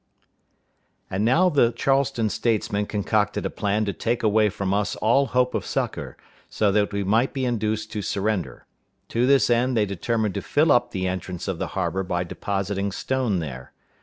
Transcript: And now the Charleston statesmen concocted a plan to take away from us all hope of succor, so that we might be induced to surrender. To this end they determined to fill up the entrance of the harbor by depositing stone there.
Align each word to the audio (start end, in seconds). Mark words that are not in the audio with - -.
And 1.11 1.23
now 1.23 1.47
the 1.51 1.71
Charleston 1.71 2.29
statesmen 2.31 2.87
concocted 2.87 3.45
a 3.45 3.51
plan 3.51 3.85
to 3.85 3.93
take 3.93 4.23
away 4.23 4.49
from 4.49 4.73
us 4.73 4.95
all 4.95 5.27
hope 5.27 5.53
of 5.53 5.63
succor, 5.63 6.17
so 6.49 6.71
that 6.71 6.91
we 6.91 7.03
might 7.03 7.33
be 7.33 7.45
induced 7.45 7.91
to 7.91 8.01
surrender. 8.01 8.65
To 9.09 9.27
this 9.27 9.47
end 9.51 9.77
they 9.77 9.85
determined 9.85 10.33
to 10.33 10.41
fill 10.41 10.71
up 10.71 10.89
the 10.89 11.07
entrance 11.07 11.47
of 11.47 11.59
the 11.59 11.67
harbor 11.77 12.01
by 12.01 12.23
depositing 12.23 12.91
stone 12.91 13.37
there. 13.37 13.73